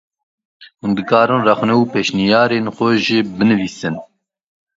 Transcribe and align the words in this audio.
Hûn 0.79 0.91
dikarin 0.97 1.45
rexne 1.47 1.73
û 1.81 1.83
pêşniyarên 1.91 2.65
xwe 2.75 2.89
jî 3.05 3.19
binivîsin. 3.37 3.95